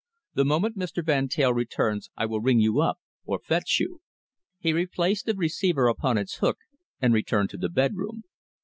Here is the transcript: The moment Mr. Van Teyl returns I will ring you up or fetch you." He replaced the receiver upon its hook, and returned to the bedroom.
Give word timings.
The 0.33 0.45
moment 0.45 0.79
Mr. 0.79 1.05
Van 1.05 1.27
Teyl 1.27 1.53
returns 1.53 2.09
I 2.17 2.25
will 2.25 2.41
ring 2.41 2.59
you 2.59 2.81
up 2.81 2.99
or 3.23 3.37
fetch 3.37 3.79
you." 3.79 4.01
He 4.57 4.73
replaced 4.73 5.27
the 5.27 5.35
receiver 5.35 5.87
upon 5.87 6.17
its 6.17 6.37
hook, 6.37 6.57
and 6.99 7.13
returned 7.13 7.51
to 7.51 7.57
the 7.57 7.69
bedroom. 7.69 8.23